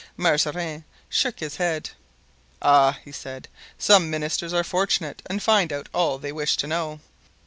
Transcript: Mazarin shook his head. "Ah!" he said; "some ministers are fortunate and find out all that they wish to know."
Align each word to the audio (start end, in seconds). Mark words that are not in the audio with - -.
Mazarin 0.17 0.83
shook 1.09 1.41
his 1.41 1.57
head. 1.57 1.91
"Ah!" 2.59 2.97
he 3.05 3.11
said; 3.11 3.47
"some 3.77 4.09
ministers 4.09 4.51
are 4.51 4.63
fortunate 4.63 5.21
and 5.27 5.43
find 5.43 5.71
out 5.71 5.89
all 5.93 6.17
that 6.17 6.23
they 6.23 6.31
wish 6.31 6.57
to 6.57 6.65
know." 6.65 7.01